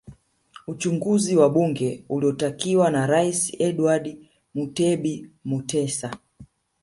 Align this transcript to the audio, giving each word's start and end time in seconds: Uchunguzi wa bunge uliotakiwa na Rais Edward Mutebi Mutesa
Uchunguzi 0.67 1.35
wa 1.35 1.49
bunge 1.49 2.03
uliotakiwa 2.09 2.91
na 2.91 3.07
Rais 3.07 3.53
Edward 3.59 4.17
Mutebi 4.55 5.29
Mutesa 5.45 6.15